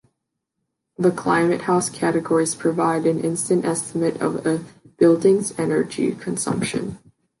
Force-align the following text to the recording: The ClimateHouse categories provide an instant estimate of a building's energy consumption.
The 0.97 1.11
ClimateHouse 1.11 1.93
categories 1.93 2.55
provide 2.55 3.05
an 3.05 3.19
instant 3.19 3.65
estimate 3.65 4.19
of 4.19 4.47
a 4.47 4.65
building's 4.97 5.51
energy 5.59 6.13
consumption. 6.15 6.97